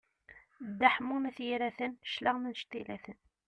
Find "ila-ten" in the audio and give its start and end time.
2.79-3.19